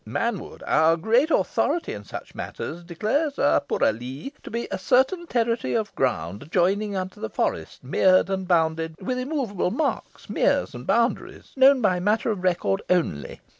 [0.03, 5.75] Manwood, our great authority in such matters, declares a pourallee to be 'a certain territory
[5.75, 11.51] of ground adjoining unto the forest, mered and bounded with immovable marks, meres, and boundaries,
[11.55, 13.41] known by matter of record only.'